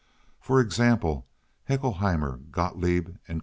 [0.39, 1.27] For example,
[1.69, 3.39] Haeckelheimer, Gotloeb & Co.